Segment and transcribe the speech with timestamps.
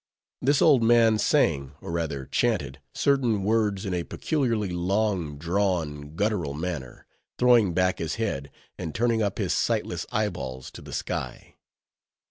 [0.41, 6.55] This old man sang, or rather chanted, certain words in a peculiarly long drawn, guttural
[6.55, 7.05] manner,
[7.37, 11.55] throwing back his head, and turning up his sightless eyeballs to the sky.